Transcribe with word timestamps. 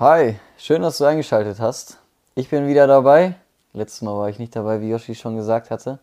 Hi, 0.00 0.36
schön, 0.56 0.82
dass 0.82 0.98
du 0.98 1.06
eingeschaltet 1.06 1.58
hast. 1.58 1.98
Ich 2.36 2.48
bin 2.48 2.68
wieder 2.68 2.86
dabei. 2.86 3.34
Letztes 3.72 4.02
Mal 4.02 4.16
war 4.16 4.28
ich 4.28 4.38
nicht 4.38 4.54
dabei, 4.54 4.80
wie 4.80 4.90
Yoshi 4.90 5.16
schon 5.16 5.34
gesagt 5.34 5.72
hatte. 5.72 5.98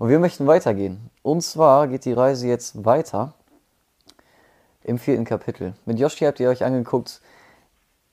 Und 0.00 0.08
wir 0.08 0.18
möchten 0.18 0.48
weitergehen. 0.48 1.08
Und 1.22 1.42
zwar 1.42 1.86
geht 1.86 2.04
die 2.04 2.14
Reise 2.14 2.48
jetzt 2.48 2.84
weiter 2.84 3.34
im 4.82 4.98
vierten 4.98 5.24
Kapitel. 5.24 5.74
Mit 5.84 6.00
Yoshi 6.00 6.24
habt 6.24 6.40
ihr 6.40 6.48
euch 6.48 6.64
angeguckt, 6.64 7.20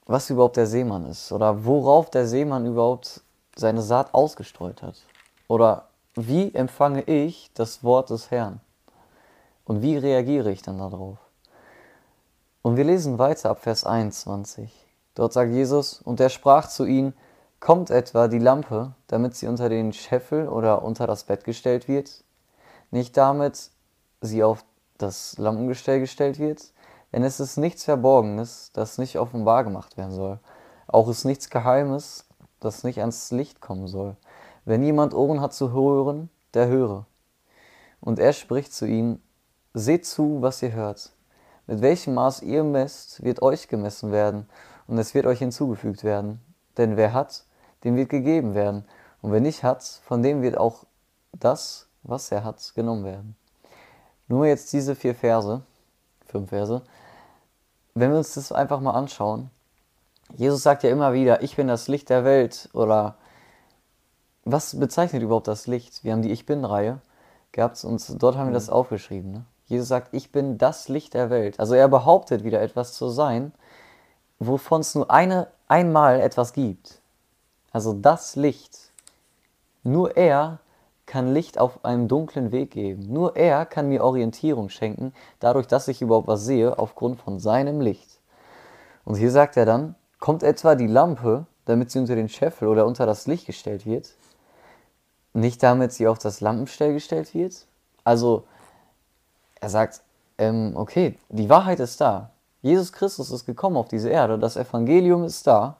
was 0.05 0.29
überhaupt 0.29 0.57
der 0.57 0.67
Seemann 0.67 1.07
ist 1.07 1.31
oder 1.31 1.65
worauf 1.65 2.11
der 2.11 2.27
Seemann 2.27 2.67
überhaupt 2.67 3.21
seine 3.55 3.81
Saat 3.81 4.13
ausgestreut 4.13 4.83
hat. 4.83 5.01
Oder 5.47 5.87
wie 6.13 6.53
empfange 6.53 7.01
ich 7.01 7.49
das 7.55 7.83
Wort 7.83 8.11
des 8.11 8.29
Herrn? 8.29 8.61
Und 9.63 9.81
wie 9.81 9.97
reagiere 9.97 10.51
ich 10.51 10.61
dann 10.61 10.77
darauf? 10.77 11.17
Und 12.61 12.77
wir 12.77 12.83
lesen 12.83 13.17
weiter 13.17 13.49
ab 13.49 13.63
Vers 13.63 13.85
21. 13.85 14.84
Dort 15.15 15.33
sagt 15.33 15.51
Jesus, 15.51 16.01
und 16.01 16.19
er 16.19 16.29
sprach 16.29 16.67
zu 16.67 16.85
ihnen, 16.85 17.13
kommt 17.59 17.89
etwa 17.89 18.27
die 18.27 18.39
Lampe, 18.39 18.93
damit 19.07 19.35
sie 19.35 19.47
unter 19.47 19.69
den 19.69 19.93
Scheffel 19.93 20.47
oder 20.47 20.83
unter 20.83 21.07
das 21.07 21.23
Bett 21.23 21.43
gestellt 21.45 21.87
wird, 21.87 22.23
nicht 22.91 23.17
damit 23.17 23.71
sie 24.21 24.43
auf 24.43 24.63
das 24.97 25.37
Lampengestell 25.37 25.99
gestellt 25.99 26.37
wird, 26.37 26.71
denn 27.11 27.23
es 27.23 27.39
ist 27.39 27.57
nichts 27.57 27.85
Verborgenes, 27.85 28.71
das 28.73 28.97
nicht 28.97 29.17
offenbar 29.17 29.63
gemacht 29.63 29.97
werden 29.97 30.11
soll. 30.11 30.39
Auch 30.87 31.07
ist 31.07 31.23
nichts 31.23 31.49
Geheimes, 31.49 32.25
das 32.59 32.83
nicht 32.83 32.99
ans 32.99 33.31
Licht 33.31 33.61
kommen 33.61 33.87
soll. 33.87 34.17
Wenn 34.65 34.83
jemand 34.83 35.13
Ohren 35.13 35.41
hat 35.41 35.53
zu 35.53 35.71
hören, 35.71 36.29
der 36.53 36.67
höre. 36.67 37.05
Und 38.01 38.19
er 38.19 38.33
spricht 38.33 38.73
zu 38.73 38.85
ihnen, 38.85 39.21
seht 39.73 40.05
zu, 40.05 40.41
was 40.41 40.61
ihr 40.61 40.73
hört. 40.73 41.11
Mit 41.67 41.81
welchem 41.81 42.15
Maß 42.15 42.41
ihr 42.41 42.63
messt, 42.63 43.23
wird 43.23 43.41
euch 43.41 43.67
gemessen 43.67 44.11
werden, 44.11 44.47
und 44.87 44.97
es 44.97 45.13
wird 45.13 45.25
euch 45.25 45.39
hinzugefügt 45.39 46.03
werden. 46.03 46.39
Denn 46.77 46.97
wer 46.97 47.13
hat, 47.13 47.45
dem 47.83 47.95
wird 47.95 48.09
gegeben 48.09 48.53
werden, 48.53 48.85
und 49.21 49.31
wer 49.31 49.39
nicht 49.39 49.63
hat, 49.63 49.83
von 49.83 50.21
dem 50.21 50.41
wird 50.41 50.57
auch 50.57 50.83
das, 51.33 51.87
was 52.03 52.31
er 52.31 52.43
hat, 52.43 52.73
genommen 52.75 53.05
werden. 53.05 53.35
Nur 54.27 54.45
jetzt 54.45 54.71
diese 54.73 54.95
vier 54.95 55.15
Verse, 55.15 55.63
fünf 56.27 56.49
Verse, 56.49 56.81
wenn 57.95 58.11
wir 58.11 58.17
uns 58.17 58.33
das 58.35 58.51
einfach 58.51 58.79
mal 58.81 58.91
anschauen, 58.91 59.49
Jesus 60.35 60.63
sagt 60.63 60.83
ja 60.83 60.89
immer 60.89 61.13
wieder, 61.13 61.41
ich 61.43 61.55
bin 61.55 61.67
das 61.67 61.87
Licht 61.87 62.09
der 62.09 62.25
Welt 62.25 62.69
oder 62.73 63.15
was 64.43 64.79
bezeichnet 64.79 65.23
überhaupt 65.23 65.47
das 65.47 65.65
Licht? 65.65 66.03
Wir 66.03 66.11
haben 66.11 66.21
die 66.21 66.31
Ich 66.31 66.45
Bin-Reihe 66.45 66.99
gehabt 67.51 67.83
und 67.83 68.21
dort 68.21 68.35
haben 68.35 68.47
wir 68.47 68.53
das 68.53 68.69
aufgeschrieben. 68.69 69.31
Ne? 69.31 69.45
Jesus 69.65 69.87
sagt, 69.87 70.13
ich 70.13 70.31
bin 70.31 70.57
das 70.57 70.87
Licht 70.87 71.13
der 71.13 71.29
Welt. 71.29 71.59
Also 71.59 71.73
er 71.73 71.87
behauptet 71.87 72.43
wieder 72.43 72.61
etwas 72.61 72.93
zu 72.93 73.09
sein, 73.09 73.53
wovon 74.39 74.81
es 74.81 74.95
nur 74.95 75.09
eine, 75.11 75.47
einmal 75.67 76.19
etwas 76.19 76.53
gibt. 76.53 76.99
Also 77.71 77.93
das 77.93 78.35
Licht. 78.35 78.91
Nur 79.83 80.17
er 80.17 80.59
kann 81.05 81.33
Licht 81.33 81.59
auf 81.59 81.85
einem 81.85 82.07
dunklen 82.07 82.51
Weg 82.51 82.71
geben. 82.71 83.11
Nur 83.11 83.35
er 83.35 83.65
kann 83.65 83.89
mir 83.89 84.03
Orientierung 84.03 84.69
schenken, 84.69 85.13
dadurch, 85.39 85.67
dass 85.67 85.87
ich 85.87 86.01
überhaupt 86.01 86.27
was 86.27 86.45
sehe, 86.45 86.77
aufgrund 86.79 87.21
von 87.21 87.39
seinem 87.39 87.81
Licht. 87.81 88.19
Und 89.03 89.15
hier 89.15 89.31
sagt 89.31 89.57
er 89.57 89.65
dann, 89.65 89.95
kommt 90.19 90.41
etwa 90.41 90.75
die 90.75 90.87
Lampe, 90.87 91.45
damit 91.65 91.91
sie 91.91 91.99
unter 91.99 92.15
den 92.15 92.29
Scheffel 92.29 92.67
oder 92.67 92.85
unter 92.85 93.05
das 93.05 93.27
Licht 93.27 93.45
gestellt 93.45 93.85
wird, 93.85 94.09
nicht 95.33 95.61
damit 95.61 95.93
sie 95.93 96.07
auf 96.07 96.17
das 96.17 96.41
Lampenstell 96.41 96.93
gestellt 96.93 97.33
wird. 97.33 97.65
Also 98.03 98.45
er 99.59 99.69
sagt, 99.69 100.01
ähm, 100.37 100.73
okay, 100.75 101.17
die 101.29 101.49
Wahrheit 101.49 101.79
ist 101.79 102.01
da. 102.01 102.31
Jesus 102.65 102.91
Christus 102.91 103.29
ist 103.29 103.45
gekommen 103.45 103.77
auf 103.77 103.89
diese 103.89 104.09
Erde, 104.09 104.39
das 104.39 104.57
Evangelium 104.57 105.23
ist 105.23 105.45
da. 105.45 105.77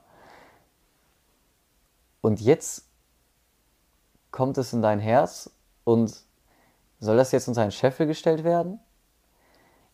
Und 2.22 2.40
jetzt 2.40 2.86
kommt 4.30 4.60
es 4.60 4.72
in 4.72 4.84
dein 4.84 5.00
Herz 5.00 5.50
und 5.84 6.16
soll 7.00 7.18
das 7.18 7.32
jetzt 7.32 7.48
unter 7.48 7.64
einen 7.64 7.72
Scheffel 7.72 8.06
gestellt 8.06 8.44
werden? 8.44 8.80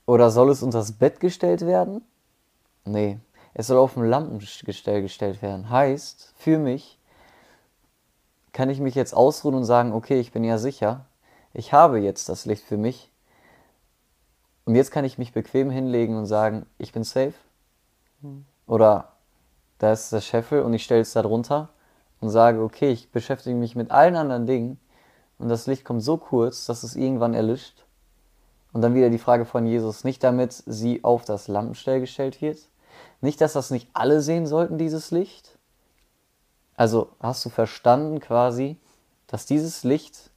Oder 0.05 0.31
soll 0.31 0.49
es 0.49 0.63
unter 0.63 0.79
das 0.79 0.91
Bett 0.91 1.21
gestellt 1.21 1.65
werden? 1.65 2.03
Nee, 2.83 3.19
es 3.53 3.67
soll 3.67 3.77
auf 3.77 3.95
ein 3.95 4.09
Lampengestell 4.09 5.01
gestellt 5.01 5.41
werden. 5.41 5.69
Heißt, 5.69 6.33
für 6.35 6.59
mich 6.59 6.99
kann 8.51 8.69
ich 8.69 8.81
mich 8.81 8.95
jetzt 8.95 9.13
ausruhen 9.13 9.55
und 9.55 9.63
sagen, 9.63 9.93
okay, 9.93 10.19
ich 10.19 10.33
bin 10.33 10.43
ja 10.43 10.57
sicher, 10.57 11.05
ich 11.53 11.71
habe 11.71 12.01
jetzt 12.01 12.27
das 12.27 12.45
Licht 12.45 12.65
für 12.65 12.75
mich. 12.75 13.10
Und 14.71 14.75
jetzt 14.75 14.91
kann 14.91 15.03
ich 15.03 15.17
mich 15.17 15.33
bequem 15.33 15.69
hinlegen 15.69 16.15
und 16.15 16.27
sagen, 16.27 16.65
ich 16.77 16.93
bin 16.93 17.03
safe. 17.03 17.33
Oder 18.67 19.11
da 19.79 19.91
ist 19.91 20.13
das 20.13 20.25
Scheffel 20.25 20.61
und 20.61 20.73
ich 20.73 20.85
stelle 20.85 21.01
es 21.01 21.11
da 21.11 21.21
drunter 21.21 21.67
und 22.21 22.29
sage, 22.29 22.61
okay, 22.61 22.89
ich 22.89 23.11
beschäftige 23.11 23.57
mich 23.57 23.75
mit 23.75 23.91
allen 23.91 24.15
anderen 24.15 24.45
Dingen 24.45 24.79
und 25.39 25.49
das 25.49 25.67
Licht 25.67 25.83
kommt 25.83 26.01
so 26.01 26.15
kurz, 26.15 26.67
dass 26.67 26.83
es 26.83 26.95
irgendwann 26.95 27.33
erlischt. 27.33 27.83
Und 28.71 28.81
dann 28.81 28.95
wieder 28.95 29.09
die 29.09 29.17
Frage 29.17 29.43
von 29.43 29.65
Jesus, 29.65 30.05
nicht 30.05 30.23
damit 30.23 30.53
sie 30.65 31.03
auf 31.03 31.25
das 31.25 31.49
Lampenstell 31.49 31.99
gestellt 31.99 32.41
wird, 32.41 32.59
nicht, 33.19 33.41
dass 33.41 33.51
das 33.51 33.71
nicht 33.71 33.89
alle 33.91 34.21
sehen 34.21 34.47
sollten, 34.47 34.77
dieses 34.77 35.11
Licht. 35.11 35.57
Also 36.77 37.09
hast 37.19 37.43
du 37.43 37.49
verstanden 37.49 38.21
quasi, 38.21 38.77
dass 39.27 39.45
dieses 39.45 39.83
Licht 39.83 40.31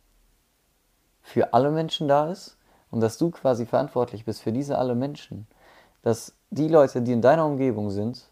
für 1.22 1.54
alle 1.54 1.70
Menschen 1.70 2.08
da 2.08 2.32
ist 2.32 2.53
und 2.94 3.00
dass 3.00 3.18
du 3.18 3.32
quasi 3.32 3.66
verantwortlich 3.66 4.24
bist 4.24 4.40
für 4.40 4.52
diese 4.52 4.78
alle 4.78 4.94
Menschen. 4.94 5.48
Dass 6.02 6.32
die 6.50 6.68
Leute, 6.68 7.02
die 7.02 7.10
in 7.10 7.22
deiner 7.22 7.44
Umgebung 7.44 7.90
sind, 7.90 8.28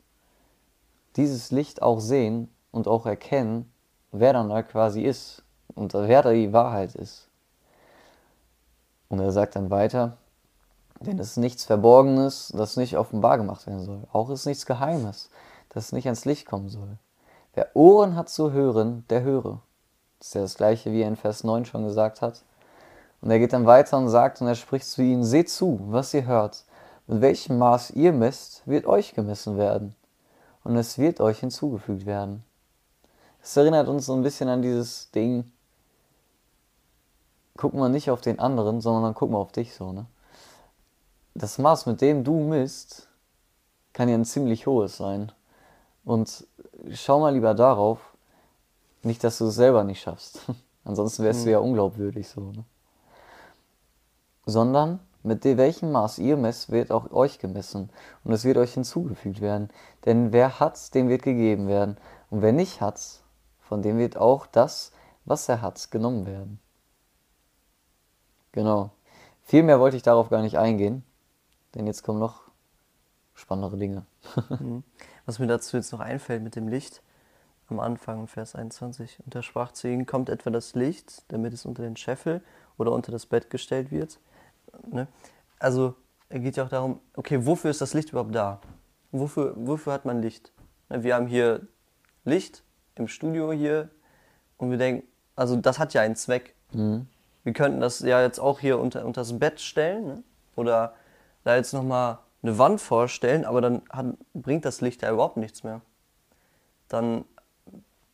dieses 1.16 1.50
Licht 1.50 1.82
auch 1.82 1.98
sehen 1.98 2.48
und 2.70 2.86
auch 2.86 3.04
erkennen, 3.04 3.72
wer 4.12 4.32
dann 4.32 4.50
da 4.50 4.62
quasi 4.62 5.02
ist 5.02 5.42
und 5.74 5.94
wer 5.94 6.22
da 6.22 6.30
die 6.30 6.52
Wahrheit 6.52 6.94
ist. 6.94 7.28
Und 9.08 9.18
er 9.18 9.32
sagt 9.32 9.56
dann 9.56 9.68
weiter, 9.70 10.16
denn 11.00 11.18
es 11.18 11.30
ist 11.30 11.36
nichts 11.38 11.64
Verborgenes, 11.64 12.52
das 12.56 12.76
nicht 12.76 12.96
offenbar 12.96 13.38
gemacht 13.38 13.66
werden 13.66 13.84
soll. 13.84 14.06
Auch 14.12 14.30
ist 14.30 14.46
nichts 14.46 14.64
Geheimes, 14.64 15.28
das 15.70 15.90
nicht 15.90 16.06
ans 16.06 16.24
Licht 16.24 16.46
kommen 16.46 16.68
soll. 16.68 16.98
Wer 17.54 17.74
Ohren 17.74 18.14
hat 18.14 18.28
zu 18.28 18.52
hören, 18.52 19.04
der 19.10 19.22
höre. 19.22 19.60
Das 20.20 20.28
ist 20.28 20.34
ja 20.34 20.40
das 20.42 20.54
gleiche, 20.54 20.92
wie 20.92 21.02
er 21.02 21.08
in 21.08 21.16
Vers 21.16 21.42
9 21.42 21.64
schon 21.64 21.82
gesagt 21.82 22.22
hat. 22.22 22.44
Und 23.22 23.30
er 23.30 23.38
geht 23.38 23.52
dann 23.52 23.66
weiter 23.66 23.96
und 23.98 24.08
sagt, 24.08 24.40
und 24.40 24.48
er 24.48 24.56
spricht 24.56 24.86
zu 24.86 25.00
ihnen, 25.00 25.24
seht 25.24 25.48
zu, 25.48 25.80
was 25.84 26.12
ihr 26.12 26.26
hört. 26.26 26.64
Mit 27.06 27.20
welchem 27.20 27.56
Maß 27.56 27.92
ihr 27.92 28.12
misst, 28.12 28.66
wird 28.66 28.84
euch 28.84 29.14
gemessen 29.14 29.56
werden. 29.56 29.94
Und 30.64 30.76
es 30.76 30.98
wird 30.98 31.20
euch 31.20 31.38
hinzugefügt 31.38 32.04
werden. 32.04 32.44
Es 33.40 33.56
erinnert 33.56 33.88
uns 33.88 34.06
so 34.06 34.14
ein 34.14 34.22
bisschen 34.22 34.48
an 34.48 34.60
dieses 34.60 35.10
Ding, 35.12 35.50
guck 37.56 37.74
mal 37.74 37.88
nicht 37.88 38.10
auf 38.10 38.20
den 38.20 38.40
anderen, 38.40 38.80
sondern 38.80 39.04
dann 39.04 39.14
guck 39.14 39.30
mal 39.30 39.38
auf 39.38 39.52
dich 39.52 39.74
so, 39.74 39.92
ne? 39.92 40.06
Das 41.34 41.58
Maß, 41.58 41.86
mit 41.86 42.00
dem 42.00 42.24
du 42.24 42.40
misst, 42.40 43.08
kann 43.92 44.08
ja 44.08 44.16
ein 44.16 44.24
ziemlich 44.24 44.66
hohes 44.66 44.96
sein. 44.96 45.32
Und 46.04 46.46
schau 46.90 47.20
mal 47.20 47.32
lieber 47.32 47.54
darauf, 47.54 48.00
nicht, 49.02 49.22
dass 49.24 49.38
du 49.38 49.46
es 49.46 49.54
selber 49.54 49.84
nicht 49.84 50.00
schaffst. 50.00 50.40
Ansonsten 50.84 51.22
wärst 51.22 51.40
mhm. 51.40 51.44
du 51.44 51.50
ja 51.52 51.58
unglaubwürdig 51.58 52.28
so, 52.28 52.40
ne? 52.40 52.64
Sondern 54.44 55.00
mit 55.22 55.44
welchem 55.44 55.92
Maß 55.92 56.18
ihr 56.18 56.36
messt, 56.36 56.70
wird 56.72 56.90
auch 56.90 57.12
euch 57.12 57.38
gemessen 57.38 57.90
und 58.24 58.32
es 58.32 58.44
wird 58.44 58.56
euch 58.56 58.74
hinzugefügt 58.74 59.40
werden. 59.40 59.70
Denn 60.04 60.32
wer 60.32 60.58
hat, 60.58 60.94
dem 60.94 61.08
wird 61.08 61.22
gegeben 61.22 61.68
werden. 61.68 61.96
Und 62.30 62.42
wer 62.42 62.52
nicht 62.52 62.80
hat, 62.80 63.00
von 63.60 63.82
dem 63.82 63.98
wird 63.98 64.16
auch 64.16 64.46
das, 64.46 64.92
was 65.24 65.48
er 65.48 65.62
hat, 65.62 65.90
genommen 65.90 66.26
werden. 66.26 66.58
Genau. 68.50 68.90
Viel 69.44 69.62
mehr 69.62 69.80
wollte 69.80 69.96
ich 69.96 70.02
darauf 70.02 70.28
gar 70.28 70.42
nicht 70.42 70.58
eingehen, 70.58 71.04
denn 71.74 71.86
jetzt 71.86 72.02
kommen 72.02 72.18
noch 72.18 72.42
spannendere 73.34 73.76
Dinge. 73.76 74.04
Mhm. 74.48 74.82
Was 75.24 75.38
mir 75.38 75.46
dazu 75.46 75.76
jetzt 75.76 75.92
noch 75.92 76.00
einfällt 76.00 76.42
mit 76.42 76.56
dem 76.56 76.66
Licht, 76.66 77.00
am 77.68 77.78
Anfang, 77.78 78.26
Vers 78.26 78.56
21, 78.56 79.20
und 79.24 79.34
er 79.34 79.42
sprach 79.42 79.72
zu 79.72 79.88
ihnen, 79.88 80.04
kommt 80.04 80.28
etwa 80.28 80.50
das 80.50 80.74
Licht, 80.74 81.22
damit 81.28 81.52
es 81.52 81.64
unter 81.64 81.82
den 81.82 81.96
Scheffel 81.96 82.42
oder 82.76 82.90
unter 82.90 83.12
das 83.12 83.24
Bett 83.26 83.48
gestellt 83.48 83.92
wird 83.92 84.18
Ne? 84.90 85.06
Also 85.58 85.94
es 86.28 86.40
geht 86.40 86.56
ja 86.56 86.64
auch 86.64 86.68
darum, 86.68 87.00
okay, 87.14 87.44
wofür 87.44 87.70
ist 87.70 87.80
das 87.80 87.94
Licht 87.94 88.10
überhaupt 88.10 88.34
da? 88.34 88.60
Wofür, 89.10 89.54
wofür 89.56 89.92
hat 89.92 90.04
man 90.04 90.22
Licht? 90.22 90.52
Ne, 90.88 91.02
wir 91.02 91.14
haben 91.14 91.26
hier 91.26 91.66
Licht 92.24 92.62
im 92.94 93.08
Studio 93.08 93.52
hier 93.52 93.90
und 94.56 94.70
wir 94.70 94.78
denken, 94.78 95.06
also 95.36 95.56
das 95.56 95.78
hat 95.78 95.94
ja 95.94 96.00
einen 96.00 96.16
Zweck. 96.16 96.54
Mhm. 96.72 97.06
Wir 97.44 97.52
könnten 97.52 97.80
das 97.80 98.00
ja 98.00 98.22
jetzt 98.22 98.38
auch 98.38 98.60
hier 98.60 98.78
unter, 98.78 99.04
unter 99.04 99.20
das 99.20 99.38
Bett 99.38 99.60
stellen 99.60 100.06
ne? 100.06 100.22
oder 100.56 100.94
da 101.44 101.56
jetzt 101.56 101.72
nochmal 101.72 102.18
eine 102.42 102.56
Wand 102.58 102.80
vorstellen, 102.80 103.44
aber 103.44 103.60
dann 103.60 103.82
hat, 103.90 104.06
bringt 104.32 104.64
das 104.64 104.80
Licht 104.80 105.02
ja 105.02 105.12
überhaupt 105.12 105.36
nichts 105.36 105.64
mehr. 105.64 105.80
Dann 106.88 107.24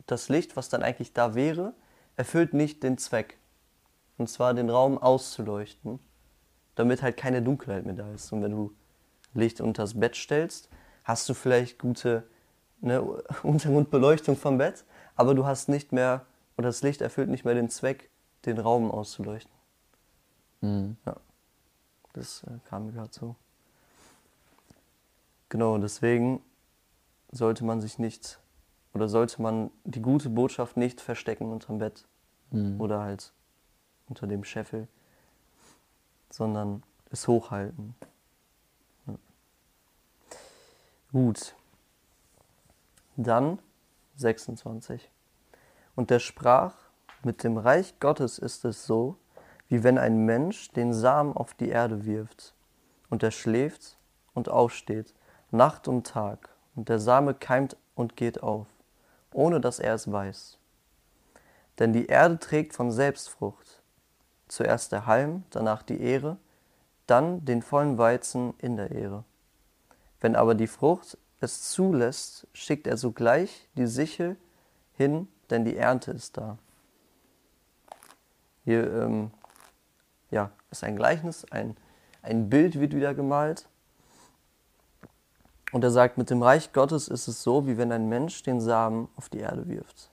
das 0.06 0.28
Licht, 0.28 0.56
was 0.56 0.68
dann 0.68 0.82
eigentlich 0.82 1.12
da 1.12 1.34
wäre, 1.34 1.74
erfüllt 2.16 2.54
nicht 2.54 2.82
den 2.82 2.98
Zweck. 2.98 3.38
Und 4.16 4.28
zwar 4.28 4.54
den 4.54 4.70
Raum 4.70 4.98
auszuleuchten 4.98 6.00
damit 6.78 7.02
halt 7.02 7.16
keine 7.16 7.42
Dunkelheit 7.42 7.84
mehr 7.84 7.94
da 7.94 8.10
ist. 8.12 8.32
Und 8.32 8.42
wenn 8.42 8.52
du 8.52 8.72
Licht 9.34 9.60
unter 9.60 9.82
das 9.82 9.98
Bett 9.98 10.16
stellst, 10.16 10.68
hast 11.04 11.28
du 11.28 11.34
vielleicht 11.34 11.78
gute 11.78 12.24
eine 12.82 13.02
Untergrundbeleuchtung 13.42 14.36
vom 14.36 14.58
Bett, 14.58 14.84
aber 15.16 15.34
du 15.34 15.44
hast 15.44 15.68
nicht 15.68 15.92
mehr, 15.92 16.24
oder 16.56 16.68
das 16.68 16.82
Licht 16.82 17.00
erfüllt 17.00 17.28
nicht 17.28 17.44
mehr 17.44 17.54
den 17.54 17.68
Zweck, 17.70 18.10
den 18.46 18.58
Raum 18.58 18.90
auszuleuchten. 18.90 19.52
Mhm. 20.60 20.96
Ja, 21.06 21.16
das 22.12 22.44
äh, 22.44 22.58
kam 22.68 22.86
mir 22.86 22.92
gerade 22.92 23.10
so. 23.12 23.34
Genau, 25.48 25.78
deswegen 25.78 26.42
sollte 27.30 27.64
man 27.64 27.80
sich 27.80 27.98
nicht, 27.98 28.38
oder 28.94 29.08
sollte 29.08 29.40
man 29.42 29.70
die 29.84 30.02
gute 30.02 30.28
Botschaft 30.30 30.76
nicht 30.76 31.00
verstecken 31.00 31.50
unterm 31.50 31.78
Bett 31.78 32.04
Mhm. 32.50 32.80
oder 32.80 33.00
halt 33.00 33.32
unter 34.08 34.26
dem 34.26 34.42
Scheffel, 34.42 34.88
sondern 36.30 36.82
es 37.10 37.26
hochhalten. 37.28 37.94
Ja. 39.06 39.14
Gut. 41.12 41.54
Dann 43.16 43.58
26. 44.16 45.10
Und 45.96 46.10
er 46.10 46.20
sprach, 46.20 46.74
mit 47.24 47.42
dem 47.42 47.56
Reich 47.56 47.98
Gottes 47.98 48.38
ist 48.38 48.64
es 48.64 48.86
so, 48.86 49.16
wie 49.68 49.82
wenn 49.82 49.98
ein 49.98 50.24
Mensch 50.24 50.70
den 50.70 50.92
Samen 50.92 51.36
auf 51.36 51.54
die 51.54 51.68
Erde 51.68 52.04
wirft, 52.04 52.54
und 53.10 53.22
er 53.22 53.30
schläft 53.30 53.96
und 54.34 54.48
aufsteht, 54.48 55.14
Nacht 55.50 55.88
und 55.88 56.06
Tag, 56.06 56.50
und 56.74 56.88
der 56.88 57.00
Same 57.00 57.34
keimt 57.34 57.76
und 57.94 58.16
geht 58.16 58.42
auf, 58.42 58.66
ohne 59.32 59.60
dass 59.60 59.78
er 59.78 59.94
es 59.94 60.10
weiß. 60.10 60.58
Denn 61.78 61.92
die 61.92 62.06
Erde 62.06 62.38
trägt 62.38 62.74
von 62.74 62.90
selbst 62.92 63.28
Frucht, 63.28 63.67
zuerst 64.48 64.92
der 64.92 65.06
Halm, 65.06 65.44
danach 65.50 65.82
die 65.82 66.00
Ehre, 66.00 66.38
dann 67.06 67.44
den 67.44 67.62
vollen 67.62 67.98
Weizen 67.98 68.54
in 68.58 68.76
der 68.76 68.90
Ehre. 68.90 69.24
Wenn 70.20 70.36
aber 70.36 70.54
die 70.54 70.66
Frucht 70.66 71.16
es 71.40 71.70
zulässt, 71.70 72.46
schickt 72.52 72.86
er 72.86 72.96
sogleich 72.96 73.68
die 73.76 73.86
Sichel 73.86 74.36
hin, 74.94 75.28
denn 75.50 75.64
die 75.64 75.76
Ernte 75.76 76.10
ist 76.10 76.36
da. 76.36 76.58
Hier 78.64 78.92
ähm, 78.92 79.30
ja, 80.30 80.50
ist 80.70 80.84
ein 80.84 80.96
Gleichnis, 80.96 81.46
ein, 81.50 81.76
ein 82.22 82.50
Bild 82.50 82.78
wird 82.80 82.94
wieder 82.94 83.14
gemalt. 83.14 83.66
Und 85.72 85.84
er 85.84 85.90
sagt, 85.90 86.18
mit 86.18 86.30
dem 86.30 86.42
Reich 86.42 86.72
Gottes 86.72 87.08
ist 87.08 87.28
es 87.28 87.42
so, 87.42 87.66
wie 87.66 87.78
wenn 87.78 87.92
ein 87.92 88.08
Mensch 88.08 88.42
den 88.42 88.60
Samen 88.60 89.08
auf 89.16 89.28
die 89.28 89.38
Erde 89.38 89.68
wirft. 89.68 90.10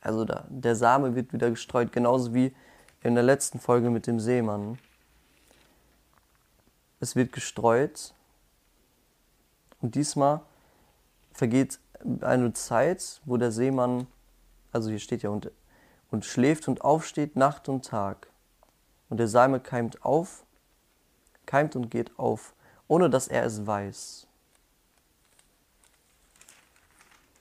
Also 0.00 0.24
da, 0.24 0.46
der 0.48 0.76
Same 0.76 1.14
wird 1.14 1.32
wieder 1.32 1.50
gestreut, 1.50 1.92
genauso 1.92 2.34
wie 2.34 2.54
in 3.02 3.14
der 3.14 3.24
letzten 3.24 3.60
Folge 3.60 3.90
mit 3.90 4.06
dem 4.06 4.20
Seemann. 4.20 4.78
Es 7.00 7.14
wird 7.14 7.32
gestreut 7.32 8.12
und 9.80 9.94
diesmal 9.94 10.40
vergeht 11.32 11.78
eine 12.20 12.52
Zeit, 12.52 13.20
wo 13.24 13.36
der 13.36 13.52
Seemann, 13.52 14.06
also 14.72 14.90
hier 14.90 14.98
steht 14.98 15.22
ja, 15.22 15.30
und, 15.30 15.50
und 16.10 16.24
schläft 16.24 16.68
und 16.68 16.82
aufsteht 16.82 17.36
Nacht 17.36 17.68
und 17.68 17.84
Tag. 17.84 18.28
Und 19.08 19.18
der 19.18 19.28
Same 19.28 19.60
keimt 19.60 20.04
auf, 20.04 20.44
keimt 21.46 21.76
und 21.76 21.90
geht 21.90 22.18
auf, 22.18 22.52
ohne 22.88 23.08
dass 23.08 23.28
er 23.28 23.44
es 23.44 23.66
weiß. 23.66 24.26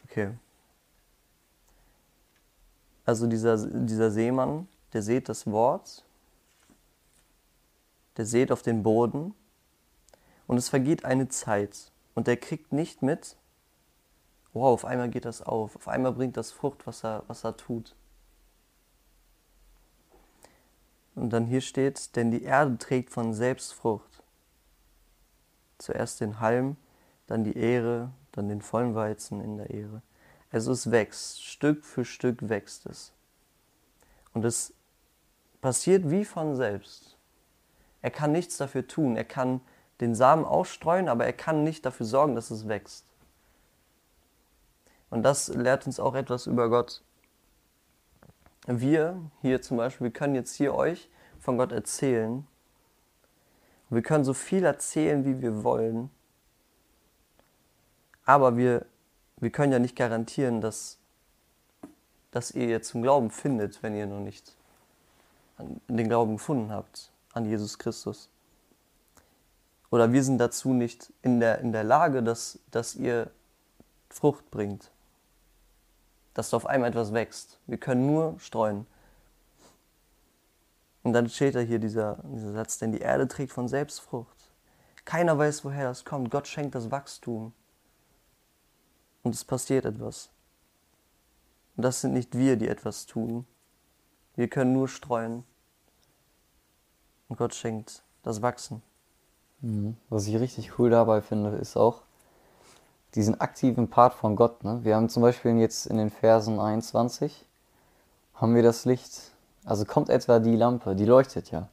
Okay. 0.05 0.31
Also 3.05 3.27
dieser, 3.27 3.57
dieser 3.57 4.11
Seemann, 4.11 4.67
der 4.93 5.01
sät 5.01 5.29
das 5.29 5.47
Wort, 5.47 6.05
der 8.17 8.25
sät 8.25 8.51
auf 8.51 8.61
den 8.61 8.83
Boden 8.83 9.33
und 10.47 10.57
es 10.57 10.69
vergeht 10.69 11.05
eine 11.05 11.27
Zeit 11.27 11.91
und 12.15 12.27
der 12.27 12.37
kriegt 12.37 12.73
nicht 12.73 13.01
mit, 13.01 13.35
wow, 14.53 14.73
auf 14.73 14.85
einmal 14.85 15.09
geht 15.09 15.25
das 15.25 15.41
auf, 15.41 15.75
auf 15.75 15.87
einmal 15.87 16.13
bringt 16.13 16.37
das 16.37 16.51
Frucht, 16.51 16.87
was 16.87 17.03
er, 17.03 17.23
was 17.27 17.43
er 17.43 17.55
tut. 17.57 17.95
Und 21.15 21.31
dann 21.31 21.45
hier 21.47 21.61
steht, 21.61 22.15
denn 22.15 22.29
die 22.29 22.43
Erde 22.43 22.77
trägt 22.77 23.09
von 23.09 23.33
selbst 23.33 23.73
Frucht. 23.73 24.23
Zuerst 25.79 26.21
den 26.21 26.39
Halm, 26.39 26.77
dann 27.25 27.43
die 27.43 27.57
Ehre, 27.57 28.11
dann 28.31 28.49
den 28.49 28.61
vollen 28.61 28.93
Weizen 28.93 29.41
in 29.41 29.57
der 29.57 29.69
Ehre. 29.71 30.01
Also 30.51 30.71
es 30.71 30.91
wächst, 30.91 31.43
Stück 31.43 31.83
für 31.83 32.05
Stück 32.05 32.49
wächst 32.49 32.85
es. 32.85 33.11
Und 34.33 34.45
es 34.45 34.73
passiert 35.61 36.09
wie 36.09 36.25
von 36.25 36.55
selbst. 36.55 37.17
Er 38.01 38.11
kann 38.11 38.31
nichts 38.31 38.57
dafür 38.57 38.87
tun. 38.87 39.15
Er 39.15 39.25
kann 39.25 39.61
den 39.99 40.15
Samen 40.15 40.45
ausstreuen, 40.45 41.09
aber 41.09 41.25
er 41.25 41.33
kann 41.33 41.63
nicht 41.63 41.85
dafür 41.85 42.05
sorgen, 42.05 42.35
dass 42.35 42.51
es 42.51 42.67
wächst. 42.67 43.05
Und 45.09 45.23
das 45.23 45.47
lehrt 45.47 45.87
uns 45.87 45.99
auch 45.99 46.15
etwas 46.15 46.47
über 46.47 46.69
Gott. 46.69 47.01
Wir 48.67 49.19
hier 49.41 49.61
zum 49.61 49.77
Beispiel, 49.77 50.05
wir 50.05 50.11
können 50.11 50.35
jetzt 50.35 50.53
hier 50.55 50.75
euch 50.75 51.09
von 51.39 51.57
Gott 51.57 51.71
erzählen. 51.71 52.45
Wir 53.89 54.01
können 54.01 54.25
so 54.25 54.33
viel 54.33 54.65
erzählen, 54.65 55.23
wie 55.23 55.41
wir 55.41 55.63
wollen. 55.63 56.09
Aber 58.25 58.57
wir, 58.57 58.85
wir 59.37 59.49
können 59.49 59.71
ja 59.71 59.79
nicht 59.79 59.95
garantieren, 59.95 60.59
dass, 60.59 60.99
dass 62.31 62.51
ihr 62.51 62.81
zum 62.81 63.01
Glauben 63.01 63.31
findet, 63.31 63.81
wenn 63.81 63.95
ihr 63.95 64.05
noch 64.05 64.19
nicht 64.19 64.56
den 65.59 66.07
Glauben 66.07 66.37
gefunden 66.37 66.71
habt 66.71 67.11
an 67.33 67.45
Jesus 67.45 67.77
Christus. 67.77 68.29
Oder 69.89 70.11
wir 70.11 70.23
sind 70.23 70.37
dazu 70.37 70.73
nicht 70.73 71.13
in 71.21 71.39
der, 71.39 71.59
in 71.59 71.71
der 71.71 71.83
Lage, 71.83 72.21
dass, 72.21 72.59
dass 72.71 72.95
ihr 72.95 73.31
Frucht 74.09 74.51
bringt. 74.51 74.91
Dass 76.33 76.49
da 76.49 76.57
auf 76.57 76.65
einmal 76.65 76.89
etwas 76.89 77.13
wächst. 77.13 77.59
Wir 77.67 77.77
können 77.77 78.05
nur 78.05 78.39
streuen. 78.39 78.85
Und 81.03 81.13
dann 81.13 81.29
steht 81.29 81.55
da 81.55 81.59
hier 81.59 81.79
dieser, 81.79 82.17
dieser 82.23 82.51
Satz, 82.51 82.79
denn 82.79 82.91
die 82.91 82.99
Erde 82.99 83.27
trägt 83.27 83.53
von 83.53 83.67
selbst 83.67 84.01
Frucht. 84.01 84.51
Keiner 85.05 85.37
weiß, 85.37 85.63
woher 85.63 85.85
das 85.85 86.03
kommt. 86.03 86.29
Gott 86.31 86.47
schenkt 86.47 86.75
das 86.75 86.91
Wachstum. 86.91 87.53
Und 89.23 89.33
es 89.33 89.45
passiert 89.45 89.85
etwas. 89.85 90.29
Und 91.77 91.83
das 91.83 92.01
sind 92.01 92.13
nicht 92.13 92.37
wir, 92.37 92.57
die 92.57 92.67
etwas 92.67 93.05
tun. 93.05 93.47
Wir 94.37 94.47
können 94.47 94.71
nur 94.71 94.87
streuen. 94.87 95.43
Und 97.27 97.37
Gott 97.37 97.53
schenkt 97.53 98.03
das 98.23 98.41
Wachsen. 98.41 98.81
Mhm. 99.61 99.97
Was 100.09 100.27
ich 100.27 100.39
richtig 100.39 100.79
cool 100.79 100.89
dabei 100.89 101.21
finde, 101.21 101.49
ist 101.57 101.75
auch 101.75 102.03
diesen 103.15 103.41
aktiven 103.41 103.89
Part 103.89 104.13
von 104.13 104.35
Gott. 104.35 104.63
Ne? 104.63 104.79
Wir 104.83 104.95
haben 104.95 105.09
zum 105.09 105.23
Beispiel 105.23 105.57
jetzt 105.57 105.87
in 105.87 105.97
den 105.97 106.11
Versen 106.11 106.59
21, 106.59 107.45
haben 108.35 108.55
wir 108.55 108.63
das 108.63 108.85
Licht, 108.85 109.31
also 109.65 109.85
kommt 109.85 110.09
etwa 110.09 110.39
die 110.39 110.55
Lampe, 110.55 110.95
die 110.95 111.05
leuchtet 111.05 111.51
ja. 111.51 111.69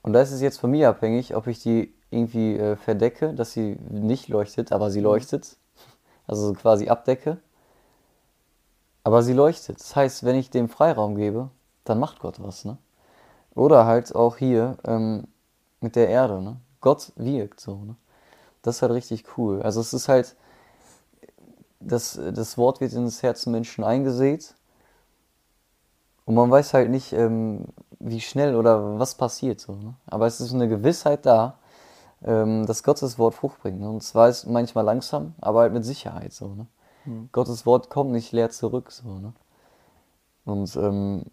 Und 0.00 0.14
da 0.14 0.22
ist 0.22 0.32
es 0.32 0.40
jetzt 0.40 0.58
von 0.58 0.70
mir 0.70 0.88
abhängig, 0.88 1.36
ob 1.36 1.46
ich 1.48 1.62
die 1.62 1.92
irgendwie 2.10 2.56
äh, 2.56 2.76
verdecke, 2.76 3.34
dass 3.34 3.52
sie 3.52 3.76
nicht 3.90 4.28
leuchtet, 4.28 4.72
aber 4.72 4.90
sie 4.90 5.00
leuchtet. 5.00 5.56
Also 6.26 6.54
quasi 6.54 6.88
abdecke. 6.88 7.38
Aber 9.08 9.22
sie 9.22 9.32
leuchtet. 9.32 9.80
Das 9.80 9.96
heißt, 9.96 10.24
wenn 10.24 10.36
ich 10.36 10.50
dem 10.50 10.68
Freiraum 10.68 11.14
gebe, 11.14 11.48
dann 11.84 11.98
macht 11.98 12.18
Gott 12.18 12.42
was. 12.42 12.66
Ne? 12.66 12.76
Oder 13.54 13.86
halt 13.86 14.14
auch 14.14 14.36
hier 14.36 14.76
ähm, 14.84 15.28
mit 15.80 15.96
der 15.96 16.10
Erde. 16.10 16.42
Ne? 16.42 16.60
Gott 16.82 17.12
wirkt 17.16 17.58
so. 17.58 17.76
Ne? 17.76 17.96
Das 18.60 18.76
ist 18.76 18.82
halt 18.82 18.92
richtig 18.92 19.24
cool. 19.38 19.62
Also 19.62 19.80
es 19.80 19.94
ist 19.94 20.08
halt, 20.08 20.36
das, 21.80 22.20
das 22.34 22.58
Wort 22.58 22.82
wird 22.82 22.92
ins 22.92 23.22
Herzen 23.22 23.50
Menschen 23.50 23.82
eingesät. 23.82 24.54
Und 26.26 26.34
man 26.34 26.50
weiß 26.50 26.74
halt 26.74 26.90
nicht, 26.90 27.14
ähm, 27.14 27.64
wie 28.00 28.20
schnell 28.20 28.56
oder 28.56 28.98
was 28.98 29.14
passiert. 29.14 29.58
So, 29.58 29.74
ne? 29.74 29.94
Aber 30.04 30.26
es 30.26 30.38
ist 30.38 30.52
eine 30.52 30.68
Gewissheit 30.68 31.24
da, 31.24 31.56
ähm, 32.22 32.66
dass 32.66 32.82
Gottes 32.82 33.18
Wort 33.18 33.32
Frucht 33.32 33.62
bringt. 33.62 33.80
Ne? 33.80 33.88
Und 33.88 34.02
zwar 34.02 34.28
ist 34.28 34.46
manchmal 34.46 34.84
langsam, 34.84 35.34
aber 35.40 35.60
halt 35.60 35.72
mit 35.72 35.86
Sicherheit 35.86 36.34
so. 36.34 36.48
Ne? 36.48 36.66
Mhm. 37.08 37.28
Gottes 37.32 37.64
Wort 37.66 37.88
kommt 37.90 38.12
nicht 38.12 38.32
leer 38.32 38.50
zurück. 38.50 38.92
So, 38.92 39.18
ne? 39.18 39.32
Und 40.44 40.76
ähm, 40.76 41.24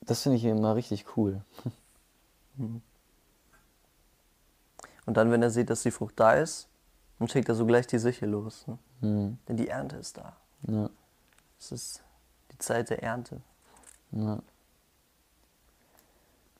das 0.00 0.22
finde 0.22 0.36
ich 0.38 0.44
immer 0.44 0.74
richtig 0.76 1.16
cool. 1.16 1.42
Mhm. 2.56 2.82
Und 5.06 5.16
dann, 5.16 5.30
wenn 5.32 5.42
er 5.42 5.50
sieht, 5.50 5.70
dass 5.70 5.82
die 5.82 5.90
Frucht 5.90 6.20
da 6.20 6.34
ist, 6.34 6.68
dann 7.18 7.26
schickt 7.26 7.48
er 7.48 7.54
sogleich 7.56 7.86
die 7.88 7.98
Sichel 7.98 8.28
los. 8.28 8.66
Ne? 8.68 8.78
Mhm. 9.00 9.38
Denn 9.48 9.56
die 9.56 9.68
Ernte 9.68 9.96
ist 9.96 10.16
da. 10.16 10.36
Ja, 10.68 10.88
Es 11.58 11.72
ist 11.72 12.02
die 12.52 12.58
Zeit 12.58 12.90
der 12.90 13.02
Ernte. 13.02 13.40
ja. 14.12 14.38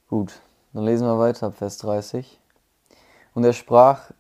Gut, 0.09 0.41
dann 0.73 0.85
lesen 0.85 1.07
wir 1.07 1.21
weiter 1.21 1.47
ab 1.47 1.55
Vers 1.55 1.79
30. 1.79 2.41
Und 3.35 3.45
er 3.45 3.53
sprach, 3.53 4.11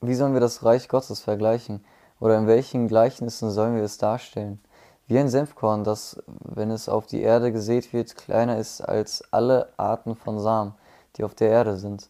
wie 0.00 0.14
sollen 0.14 0.32
wir 0.32 0.40
das 0.40 0.64
Reich 0.64 0.88
Gottes 0.88 1.20
vergleichen? 1.20 1.84
Oder 2.20 2.38
in 2.38 2.46
welchen 2.46 2.88
Gleichnissen 2.88 3.50
sollen 3.50 3.76
wir 3.76 3.82
es 3.82 3.98
darstellen? 3.98 4.60
Wie 5.06 5.18
ein 5.18 5.28
Senfkorn, 5.28 5.84
das, 5.84 6.22
wenn 6.26 6.70
es 6.70 6.88
auf 6.88 7.06
die 7.06 7.20
Erde 7.20 7.52
gesät 7.52 7.92
wird, 7.92 8.16
kleiner 8.16 8.58
ist 8.58 8.80
als 8.80 9.22
alle 9.32 9.68
Arten 9.76 10.16
von 10.16 10.38
Samen, 10.38 10.74
die 11.16 11.24
auf 11.24 11.34
der 11.34 11.50
Erde 11.50 11.76
sind. 11.76 12.08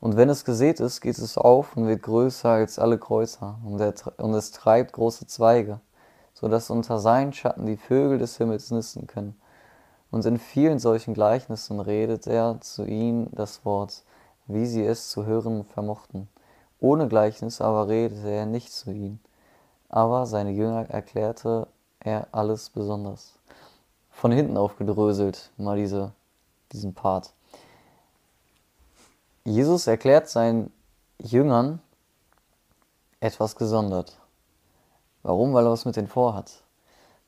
Und 0.00 0.16
wenn 0.16 0.28
es 0.28 0.44
gesät 0.44 0.80
ist, 0.80 1.00
geht 1.00 1.18
es 1.18 1.36
auf 1.36 1.76
und 1.76 1.86
wird 1.86 2.02
größer 2.02 2.48
als 2.48 2.78
alle 2.78 2.98
Kreuzer 2.98 3.58
und, 3.64 3.80
er, 3.80 3.94
und 4.18 4.34
es 4.34 4.52
treibt 4.52 4.92
große 4.92 5.26
Zweige, 5.26 5.80
so 6.32 6.48
dass 6.48 6.70
unter 6.70 6.98
seinen 6.98 7.32
Schatten 7.32 7.66
die 7.66 7.76
Vögel 7.76 8.18
des 8.18 8.36
Himmels 8.36 8.70
nisten 8.70 9.06
können. 9.06 9.38
Und 10.10 10.24
in 10.26 10.38
vielen 10.38 10.78
solchen 10.78 11.12
Gleichnissen 11.12 11.80
redet 11.80 12.26
er 12.26 12.60
zu 12.60 12.84
ihnen 12.84 13.28
das 13.32 13.64
Wort, 13.64 14.04
wie 14.46 14.66
sie 14.66 14.84
es 14.84 15.10
zu 15.10 15.26
hören 15.26 15.64
vermochten. 15.64 16.28
Ohne 16.84 17.08
Gleichnis 17.08 17.62
aber 17.62 17.88
redete 17.88 18.28
er 18.28 18.44
nicht 18.44 18.70
zu 18.70 18.90
ihnen. 18.90 19.18
Aber 19.88 20.26
seine 20.26 20.50
Jünger 20.50 20.90
erklärte 20.90 21.66
er 21.98 22.28
alles 22.32 22.68
besonders. 22.68 23.38
Von 24.10 24.32
hinten 24.32 24.58
aufgedröselt, 24.58 25.50
mal 25.56 25.78
diese, 25.78 26.12
diesen 26.72 26.92
Part. 26.92 27.32
Jesus 29.44 29.86
erklärt 29.86 30.28
seinen 30.28 30.70
Jüngern 31.18 31.80
etwas 33.18 33.56
gesondert. 33.56 34.18
Warum? 35.22 35.54
Weil 35.54 35.64
er 35.64 35.72
was 35.72 35.86
mit 35.86 35.96
denen 35.96 36.06
vorhat. 36.06 36.64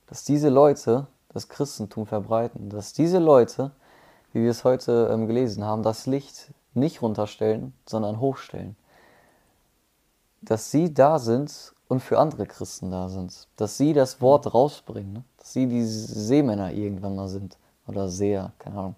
Dass 0.07 0.23
diese 0.23 0.51
Leute 0.51 1.07
das 1.31 1.49
Christentum 1.49 2.07
verbreiten, 2.07 2.69
dass 2.69 2.93
diese 2.93 3.21
Leute, 3.21 3.71
wie 4.35 4.43
wir 4.43 4.51
es 4.51 4.65
heute 4.65 5.09
ähm, 5.11 5.27
gelesen 5.27 5.65
haben, 5.65 5.83
das 5.83 6.05
Licht 6.05 6.53
nicht 6.75 7.01
runterstellen, 7.01 7.73
sondern 7.87 8.21
hochstellen. 8.21 8.77
Dass 10.43 10.71
sie 10.71 10.93
da 10.93 11.19
sind 11.19 11.75
und 11.89 12.01
für 12.01 12.19
andere 12.19 12.47
Christen 12.47 12.91
da 12.91 13.09
sind. 13.09 13.49
Dass 13.57 13.77
sie 13.77 13.93
das 13.93 14.21
Wort 14.21 14.53
rausbringen. 14.53 15.13
Ne? 15.13 15.25
Dass 15.39 15.53
sie 15.53 15.67
die 15.67 15.85
Seemänner 15.85 16.73
irgendwann 16.73 17.17
mal 17.17 17.29
sind. 17.29 17.59
Oder 17.87 18.09
Seher, 18.09 18.53
keine 18.59 18.79
Ahnung. 18.79 18.97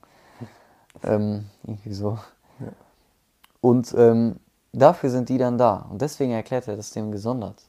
Ähm, 1.03 1.45
irgendwie 1.65 1.93
so. 1.93 2.19
Und 3.61 3.95
ähm, 3.97 4.37
dafür 4.73 5.11
sind 5.11 5.29
die 5.29 5.39
dann 5.39 5.59
da. 5.59 5.87
Und 5.91 6.03
deswegen 6.03 6.33
erklärt 6.33 6.69
er 6.69 6.77
das 6.77 6.91
dem 6.91 7.13
gesondert. 7.13 7.63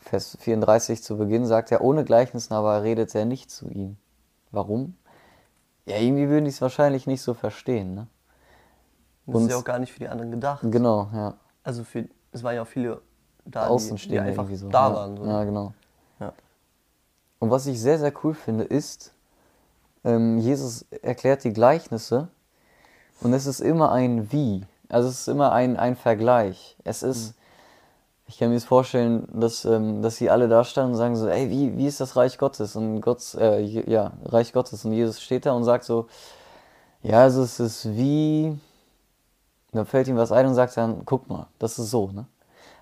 Vers 0.00 0.36
34 0.40 1.02
zu 1.02 1.18
Beginn 1.18 1.46
sagt 1.46 1.70
er, 1.70 1.82
ohne 1.82 2.04
Gleichnissen 2.04 2.54
aber 2.54 2.82
redet 2.82 3.14
er 3.14 3.24
nicht 3.24 3.50
zu 3.50 3.68
ihm. 3.68 3.96
Warum? 4.50 4.96
Ja, 5.86 5.96
irgendwie 5.98 6.28
würden 6.28 6.44
die 6.44 6.50
es 6.50 6.60
wahrscheinlich 6.60 7.06
nicht 7.06 7.22
so 7.22 7.34
verstehen. 7.34 7.94
Ne? 7.94 8.06
Das 9.26 9.42
ist 9.42 9.50
ja 9.50 9.56
auch 9.56 9.64
gar 9.64 9.78
nicht 9.78 9.92
für 9.92 10.00
die 10.00 10.08
anderen 10.08 10.30
gedacht. 10.30 10.62
Genau, 10.62 11.10
ja. 11.12 11.34
Also 11.62 11.84
für, 11.84 12.08
es 12.32 12.42
waren 12.42 12.54
ja 12.54 12.62
auch 12.62 12.66
viele 12.66 13.00
da, 13.44 13.66
Außenstehende 13.66 14.30
die, 14.30 14.34
die 14.34 14.38
einfach 14.38 14.56
so. 14.56 14.68
da 14.68 14.88
ja. 14.88 14.94
waren. 14.94 15.16
So. 15.16 15.24
Ja, 15.24 15.44
genau. 15.44 15.72
Ja. 16.20 16.32
Und 17.38 17.50
was 17.50 17.66
ich 17.66 17.80
sehr, 17.80 17.98
sehr 17.98 18.12
cool 18.22 18.34
finde, 18.34 18.64
ist, 18.64 19.12
ähm, 20.04 20.38
Jesus 20.38 20.86
erklärt 21.02 21.44
die 21.44 21.52
Gleichnisse 21.52 22.28
und 23.20 23.32
es 23.32 23.46
ist 23.46 23.60
immer 23.60 23.92
ein 23.92 24.30
Wie. 24.32 24.64
Also 24.88 25.08
es 25.08 25.20
ist 25.20 25.28
immer 25.28 25.52
ein, 25.52 25.76
ein 25.76 25.96
Vergleich. 25.96 26.76
Es 26.84 27.02
ist, 27.02 27.28
mhm. 27.28 27.34
ich 28.26 28.38
kann 28.38 28.48
mir 28.48 28.54
jetzt 28.54 28.66
vorstellen, 28.66 29.28
dass, 29.32 29.64
ähm, 29.64 30.02
dass 30.02 30.16
sie 30.16 30.30
alle 30.30 30.48
da 30.48 30.64
standen 30.64 30.92
und 30.92 30.98
sagen 30.98 31.16
so, 31.16 31.28
ey, 31.28 31.50
wie, 31.50 31.76
wie 31.76 31.86
ist 31.86 32.00
das 32.00 32.16
Reich 32.16 32.38
Gottes? 32.38 32.76
Und 32.76 33.00
Gott, 33.00 33.34
äh, 33.34 33.60
ja, 33.60 34.12
Reich 34.24 34.52
Gottes. 34.52 34.84
Und 34.84 34.92
Jesus 34.92 35.20
steht 35.20 35.46
da 35.46 35.52
und 35.52 35.64
sagt 35.64 35.84
so, 35.84 36.06
ja, 37.02 37.22
also 37.22 37.42
es 37.42 37.60
ist 37.60 37.96
wie, 37.96 38.58
dann 39.78 39.86
fällt 39.86 40.08
ihm 40.08 40.16
was 40.16 40.32
ein 40.32 40.46
und 40.46 40.54
sagt 40.54 40.76
dann, 40.76 41.02
guck 41.04 41.28
mal, 41.28 41.46
das 41.58 41.78
ist 41.78 41.90
so, 41.90 42.10
ne? 42.10 42.26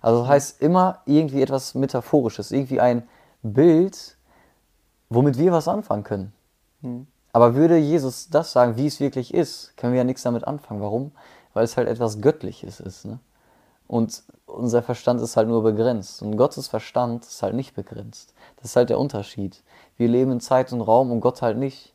Also 0.02 0.20
das 0.20 0.28
heißt 0.28 0.62
immer 0.62 1.00
irgendwie 1.06 1.42
etwas 1.42 1.74
Metaphorisches, 1.74 2.50
irgendwie 2.50 2.80
ein 2.80 3.08
Bild, 3.42 4.16
womit 5.08 5.38
wir 5.38 5.52
was 5.52 5.68
anfangen 5.68 6.04
können. 6.04 6.32
Mhm. 6.80 7.06
Aber 7.32 7.54
würde 7.54 7.76
Jesus 7.76 8.28
das 8.30 8.52
sagen, 8.52 8.76
wie 8.76 8.86
es 8.86 9.00
wirklich 9.00 9.34
ist, 9.34 9.76
können 9.76 9.92
wir 9.92 9.98
ja 9.98 10.04
nichts 10.04 10.22
damit 10.22 10.44
anfangen. 10.44 10.80
Warum? 10.80 11.12
Weil 11.52 11.64
es 11.64 11.76
halt 11.76 11.88
etwas 11.88 12.20
Göttliches 12.20 12.80
ist. 12.80 13.04
Ne? 13.04 13.18
Und 13.86 14.22
unser 14.46 14.82
Verstand 14.82 15.20
ist 15.20 15.36
halt 15.36 15.48
nur 15.48 15.62
begrenzt. 15.62 16.22
Und 16.22 16.36
Gottes 16.36 16.68
Verstand 16.68 17.24
ist 17.24 17.42
halt 17.42 17.54
nicht 17.54 17.74
begrenzt. 17.74 18.32
Das 18.56 18.70
ist 18.70 18.76
halt 18.76 18.88
der 18.88 18.98
Unterschied. 18.98 19.62
Wir 19.96 20.08
leben 20.08 20.32
in 20.32 20.40
Zeit 20.40 20.72
und 20.72 20.80
Raum 20.80 21.10
und 21.10 21.20
Gott 21.20 21.42
halt 21.42 21.58
nicht. 21.58 21.92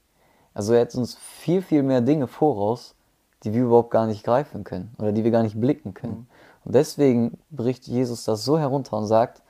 Also 0.54 0.74
er 0.74 0.82
hat 0.82 0.96
uns 0.96 1.16
viel, 1.16 1.62
viel 1.62 1.84
mehr 1.84 2.02
Dinge 2.02 2.28
voraus, 2.28 2.96
die 3.44 3.54
wir 3.54 3.64
überhaupt 3.64 3.92
gar 3.92 4.08
nicht 4.08 4.24
greifen 4.24 4.64
können 4.64 4.94
oder 4.98 5.12
die 5.12 5.24
wir 5.24 5.32
gar 5.32 5.44
nicht 5.44 5.60
blicken 5.60 5.94
können. 5.94 6.14
Mhm. 6.14 6.28
Und 6.66 6.76
deswegen 6.76 7.38
bricht 7.50 7.88
Jesus 7.88 8.24
das 8.24 8.46
so 8.46 8.60
herunter 8.60 8.98
und 8.98 9.08
sagt, 9.08 9.42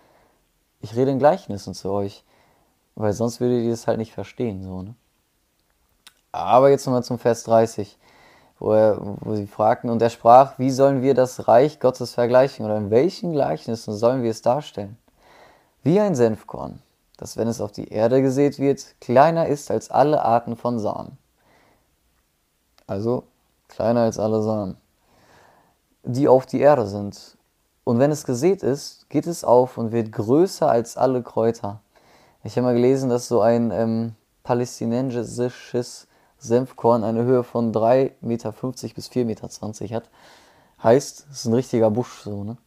ich 0.80 0.96
rede 0.96 1.12
in 1.12 1.20
Gleichnissen 1.20 1.74
zu 1.74 1.92
euch, 1.92 2.24
weil 2.96 3.14
sonst 3.14 3.40
würdet 3.40 3.64
ihr 3.64 3.74
es 3.74 3.88
halt 3.88 3.98
nicht 3.98 4.14
verstehen. 4.14 4.64
So, 4.64 4.82
ne? 4.82 4.96
Aber 6.32 6.70
jetzt 6.70 6.86
nochmal 6.86 7.04
zum 7.04 7.20
Vers 7.20 7.44
30, 7.44 7.98
wo, 8.60 8.72
er, 8.72 8.98
wo 9.02 9.36
sie 9.36 9.48
fragten, 9.48 9.90
und 9.90 10.02
er 10.02 10.10
sprach, 10.10 10.58
wie 10.60 10.72
sollen 10.72 11.02
wir 11.02 11.14
das 11.14 11.48
Reich 11.48 11.80
Gottes 11.80 12.14
vergleichen 12.14 12.66
oder 12.66 12.78
in 12.78 12.90
welchen 12.90 13.34
Gleichnissen 13.34 13.94
sollen 13.94 14.24
wir 14.24 14.32
es 14.32 14.42
darstellen? 14.42 14.98
Wie 15.84 16.00
ein 16.00 16.16
Senfkorn, 16.16 16.82
das, 17.18 17.38
wenn 17.38 17.48
es 17.48 17.60
auf 17.60 17.72
die 17.72 17.90
Erde 17.90 18.22
gesät 18.22 18.60
wird, 18.60 18.96
kleiner 19.02 19.48
ist 19.48 19.72
als 19.72 19.92
alle 19.92 20.24
Arten 20.24 20.56
von 20.56 20.80
Samen. 20.80 21.18
Also 22.88 23.24
kleiner 23.72 24.02
als 24.02 24.20
alle 24.20 24.44
Samen, 24.44 24.78
die 26.04 26.28
auf 26.28 26.46
die 26.46 26.60
Erde 26.60 26.86
sind. 26.86 27.38
Und 27.84 27.98
wenn 27.98 28.12
es 28.12 28.26
gesät 28.26 28.62
ist, 28.62 29.10
geht 29.10 29.26
es 29.26 29.44
auf 29.44 29.78
und 29.78 29.92
wird 29.92 30.12
größer 30.12 30.70
als 30.70 30.98
alle 30.98 31.24
Kräuter. 31.24 31.82
Ich 32.44 32.56
habe 32.56 32.68
mal 32.68 32.76
gelesen, 32.76 33.10
dass 33.10 33.28
so 33.28 33.42
ein 33.42 33.72
ähm, 33.72 34.16
palästinensisches 34.44 36.08
Senfkorn 36.38 37.04
eine 37.04 37.24
Höhe 37.24 37.44
von 37.44 37.72
3,50 37.72 38.12
Meter 38.22 38.52
bis 38.52 39.10
4,20 39.10 39.26
Meter 39.26 39.96
hat. 39.96 40.10
Heißt, 40.84 41.28
es 41.32 41.40
ist 41.40 41.46
ein 41.46 41.54
richtiger 41.54 41.92
Busch 41.92 42.22
so, 42.24 42.44
ne? 42.44 42.58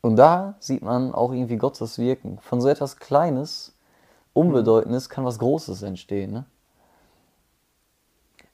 Und 0.00 0.16
da 0.16 0.56
sieht 0.58 0.82
man 0.82 1.14
auch 1.14 1.32
irgendwie 1.32 1.56
Gottes 1.56 1.98
Wirken. 1.98 2.40
Von 2.40 2.60
so 2.60 2.68
etwas 2.68 2.96
Kleines, 2.96 3.72
Unbedeutendes 4.32 5.08
kann 5.08 5.24
was 5.24 5.38
Großes 5.38 5.82
entstehen, 5.82 6.32
ne? 6.32 6.44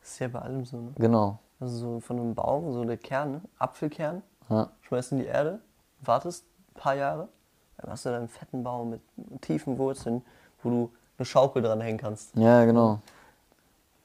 Das 0.09 0.15
ist 0.15 0.21
ja 0.21 0.29
bei 0.29 0.39
allem 0.39 0.65
so, 0.65 0.79
ne? 0.79 0.93
Genau. 0.97 1.39
Also 1.61 1.77
so 1.77 2.01
von 2.01 2.19
einem 2.19 2.35
Baum, 2.35 2.73
so 2.73 2.83
der 2.83 2.97
Kern, 2.97 3.31
ne? 3.31 3.41
Apfelkern, 3.59 4.23
ja. 4.49 4.71
schmeißt 4.81 5.13
in 5.13 5.19
die 5.19 5.27
Erde, 5.27 5.61
wartest 6.01 6.47
ein 6.71 6.81
paar 6.81 6.95
Jahre, 6.95 7.29
dann 7.77 7.91
hast 7.91 8.07
du 8.07 8.09
dann 8.09 8.21
einen 8.21 8.29
fetten 8.29 8.65
Baum 8.65 8.89
mit 8.89 9.03
tiefen 9.43 9.77
Wurzeln, 9.77 10.23
wo 10.63 10.71
du 10.71 10.91
eine 11.19 11.27
Schaukel 11.27 11.61
dran 11.61 11.83
hängen 11.83 11.99
kannst. 11.99 12.35
Ja, 12.37 12.65
genau. 12.65 13.01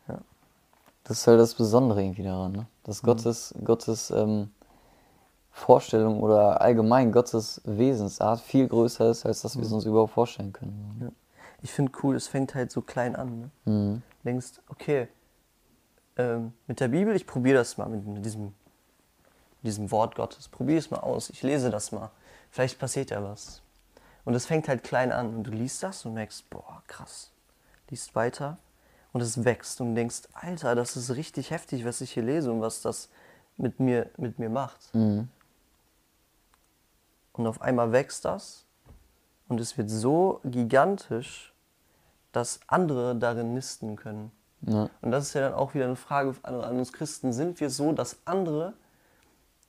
Ja. 0.10 0.18
Das 1.06 1.20
ist 1.20 1.28
halt 1.28 1.40
das 1.40 1.56
Besondere 1.56 2.04
irgendwie 2.04 2.24
daran, 2.24 2.52
ne? 2.52 2.66
Dass 2.84 3.02
mhm. 3.02 3.08
Gottes, 3.08 3.56
Gottes 3.64 4.12
ähm, 4.12 4.52
Vorstellung 5.52 6.22
oder 6.22 6.60
allgemein 6.60 7.14
Gottes 7.14 7.62
Wesensart 7.64 8.42
viel 8.42 8.68
größer 8.68 9.10
ist, 9.10 9.26
als 9.26 9.42
dass 9.42 9.56
wir 9.56 9.64
es 9.64 9.70
mhm. 9.70 9.76
uns 9.76 9.86
überhaupt 9.86 10.12
vorstellen 10.12 10.52
können. 10.52 10.98
Ja. 11.00 11.08
Ich 11.62 11.72
finde 11.72 11.94
cool, 12.04 12.18
es 12.18 12.28
fängt 12.28 12.56
halt 12.56 12.74
so 12.74 12.82
klein 12.82 13.16
an. 13.16 13.40
Ne? 13.40 13.72
Mhm. 13.72 14.02
Du 14.22 14.30
denkst, 14.30 14.60
okay, 14.68 15.08
ähm, 16.18 16.54
mit 16.68 16.80
der 16.80 16.90
Bibel, 16.90 17.16
ich 17.16 17.26
probiere 17.26 17.58
das 17.58 17.78
mal 17.78 17.90
mit 17.90 18.26
diesem, 18.26 18.54
diesem 19.62 19.92
Wort 19.92 20.16
Gottes. 20.16 20.48
Probiere 20.48 20.80
es 20.80 20.92
mal 20.92 21.00
aus, 21.00 21.30
ich 21.30 21.42
lese 21.44 21.70
das 21.70 21.92
mal. 21.92 22.12
Vielleicht 22.52 22.80
passiert 22.80 23.12
ja 23.12 23.24
was. 23.24 23.62
Und 24.26 24.36
es 24.36 24.46
fängt 24.46 24.68
halt 24.68 24.84
klein 24.84 25.12
an 25.12 25.36
und 25.36 25.44
du 25.44 25.52
liest 25.52 25.84
das 25.84 26.06
und 26.06 26.14
merkst, 26.14 26.50
boah, 26.50 26.82
krass. 26.88 27.32
Liest 27.90 28.16
weiter 28.16 28.58
und 29.12 29.22
es 29.22 29.44
wächst 29.44 29.82
und 29.82 29.96
denkst, 29.96 30.24
Alter, 30.34 30.76
das 30.76 30.96
ist 30.96 31.16
richtig 31.16 31.52
heftig, 31.52 31.86
was 31.86 32.02
ich 32.02 32.12
hier 32.12 32.24
lese 32.24 32.52
und 32.52 32.62
was 32.62 32.82
das 32.82 33.10
mit 33.58 33.80
mir, 33.80 34.10
mit 34.18 34.40
mir 34.40 34.50
macht. 34.50 34.94
Mhm. 34.94 35.30
Und 37.34 37.48
auf 37.48 37.62
einmal 37.62 37.92
wächst 37.92 38.26
das 38.26 38.66
und 39.48 39.60
es 39.60 39.78
wird 39.78 39.90
so 39.90 40.40
gigantisch, 40.44 41.54
dass 42.32 42.60
andere 42.68 43.16
darin 43.16 43.54
nisten 43.54 43.96
können. 43.96 44.32
Ja. 44.66 44.90
Und 45.02 45.12
das 45.12 45.28
ist 45.28 45.34
ja 45.34 45.42
dann 45.42 45.54
auch 45.54 45.74
wieder 45.74 45.86
eine 45.86 45.96
Frage 45.96 46.34
an, 46.44 46.78
uns 46.78 46.94
Christen. 46.94 47.34
Sind 47.34 47.60
wir 47.60 47.70
so, 47.70 47.92
dass 47.92 48.18
andere 48.26 48.74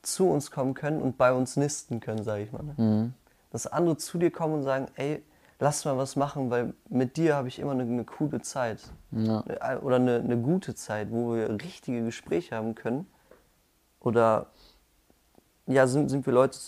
zu 0.03 0.29
uns 0.29 0.51
kommen 0.51 0.75
können 0.75 1.01
und 1.01 1.17
bei 1.17 1.33
uns 1.33 1.57
nisten 1.57 2.01
können, 2.01 2.23
sage 2.23 2.45
ich 2.45 2.53
mal. 2.53 2.63
Ne? 2.63 2.75
Mhm 2.77 3.15
dass 3.55 3.69
andere 3.69 3.97
zu 3.97 4.19
dir 4.19 4.33
kommen 4.33 4.55
und 4.55 4.63
sagen, 4.65 4.89
ey, 4.97 5.23
lass 5.61 5.85
mal 5.85 5.97
was 5.97 6.17
machen, 6.17 6.51
weil 6.51 6.75
mit 6.89 7.17
dir 7.17 7.37
habe 7.37 7.47
ich 7.47 7.61
immer 7.61 7.71
eine, 7.71 7.85
eine 7.85 8.03
coole 8.03 8.43
Zeit. 8.43 8.81
Ja. 9.13 9.45
Äh, 9.47 9.77
oder 9.77 9.95
eine, 9.95 10.17
eine 10.17 10.37
gute 10.37 10.75
Zeit, 10.75 11.13
wo 11.13 11.37
wir 11.37 11.49
richtige 11.63 12.05
Gespräche 12.05 12.57
haben 12.57 12.75
können. 12.75 13.07
Oder 14.01 14.49
ja, 15.69 15.87
sind, 15.87 16.09
sind 16.09 16.27
wir 16.27 16.33
Leute, 16.33 16.59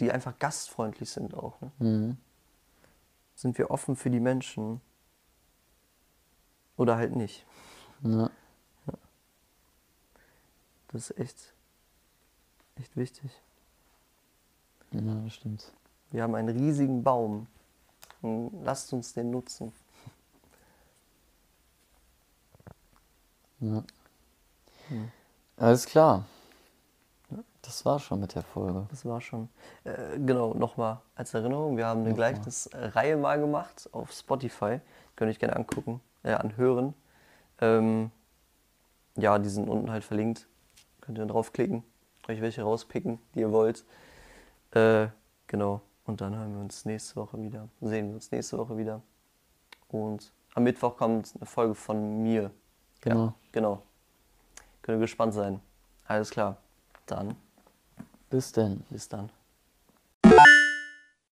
die 0.00 0.12
einfach 0.12 0.38
gastfreundlich 0.38 1.08
sind 1.08 1.32
auch. 1.32 1.58
Ne? 1.62 1.70
Mhm. 1.78 2.16
Sind 3.34 3.56
wir 3.56 3.70
offen 3.70 3.96
für 3.96 4.10
die 4.10 4.20
Menschen? 4.20 4.82
Oder 6.78 6.96
halt 6.96 7.14
nicht. 7.14 7.44
Ja. 8.02 8.30
ja. 8.86 8.94
Das 10.88 11.10
ist 11.10 11.18
echt, 11.18 11.52
echt 12.76 12.96
wichtig. 12.96 13.30
Ja, 14.92 15.00
das 15.22 15.34
stimmt. 15.34 15.72
Wir 16.10 16.22
haben 16.22 16.34
einen 16.34 16.56
riesigen 16.56 17.02
Baum. 17.02 17.46
Lasst 18.62 18.92
uns 18.94 19.12
den 19.12 19.30
nutzen. 19.30 19.72
Ja. 23.60 23.82
Hm. 24.88 25.10
Alles 25.56 25.84
klar. 25.84 26.24
Das 27.60 27.84
war 27.84 27.98
schon 27.98 28.20
mit 28.20 28.34
der 28.34 28.42
Folge. 28.42 28.86
Das 28.88 29.04
war 29.04 29.20
schon. 29.20 29.48
Äh, 29.84 30.18
genau, 30.18 30.54
nochmal 30.54 31.00
als 31.16 31.34
Erinnerung, 31.34 31.76
wir 31.76 31.86
haben 31.86 32.00
eine 32.00 32.14
Gleichnisreihe 32.14 33.16
mal 33.16 33.38
gemacht 33.38 33.90
auf 33.92 34.12
Spotify. 34.12 34.80
Könnt 35.16 35.28
ihr 35.28 35.32
euch 35.32 35.38
gerne 35.38 35.56
angucken, 35.56 36.00
äh, 36.22 36.32
anhören. 36.32 36.94
Ähm, 37.60 38.10
ja, 39.16 39.38
die 39.38 39.48
sind 39.48 39.68
unten 39.68 39.90
halt 39.90 40.04
verlinkt. 40.04 40.46
Könnt 41.00 41.18
ihr 41.18 41.26
draufklicken, 41.26 41.82
euch 42.28 42.40
welche 42.40 42.62
rauspicken, 42.62 43.18
die 43.34 43.40
ihr 43.40 43.52
wollt. 43.52 43.84
Äh, 44.72 45.08
genau. 45.46 45.80
Und 46.04 46.20
dann 46.20 46.36
hören 46.36 46.54
wir 46.54 46.60
uns 46.60 46.84
nächste 46.84 47.16
Woche 47.16 47.42
wieder. 47.42 47.68
Sehen 47.80 48.08
wir 48.08 48.14
uns 48.14 48.30
nächste 48.30 48.58
Woche 48.58 48.76
wieder. 48.76 49.02
Und 49.88 50.32
am 50.54 50.64
Mittwoch 50.64 50.96
kommt 50.96 51.34
eine 51.36 51.46
Folge 51.46 51.74
von 51.74 52.22
mir. 52.22 52.50
Genau. 53.00 53.26
Ja, 53.26 53.34
genau. 53.52 53.82
Könnt 54.82 54.96
ihr 54.96 55.00
gespannt 55.00 55.34
sein. 55.34 55.60
Alles 56.06 56.30
klar. 56.30 56.56
Dann, 57.06 57.36
Bis 58.30 58.52
denn. 58.52 58.84
bis 58.90 59.08
dann. 59.08 59.30